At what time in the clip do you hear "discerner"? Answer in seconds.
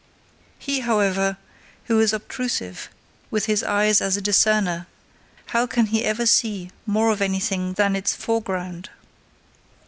4.21-4.87